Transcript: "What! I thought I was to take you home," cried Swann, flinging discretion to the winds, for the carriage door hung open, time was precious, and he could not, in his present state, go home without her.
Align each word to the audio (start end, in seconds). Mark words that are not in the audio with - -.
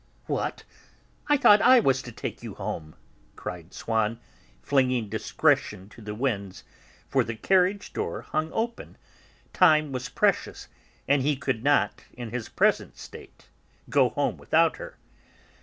"What! 0.25 0.63
I 1.27 1.37
thought 1.37 1.61
I 1.61 1.79
was 1.79 2.01
to 2.01 2.11
take 2.11 2.41
you 2.41 2.55
home," 2.55 2.95
cried 3.35 3.71
Swann, 3.71 4.19
flinging 4.63 5.09
discretion 5.09 5.89
to 5.89 6.01
the 6.01 6.15
winds, 6.15 6.63
for 7.07 7.23
the 7.23 7.35
carriage 7.35 7.93
door 7.93 8.23
hung 8.23 8.51
open, 8.51 8.97
time 9.53 9.91
was 9.91 10.09
precious, 10.09 10.67
and 11.07 11.21
he 11.21 11.35
could 11.35 11.63
not, 11.63 12.03
in 12.13 12.31
his 12.31 12.49
present 12.49 12.97
state, 12.97 13.49
go 13.91 14.09
home 14.09 14.37
without 14.37 14.77
her. 14.77 14.97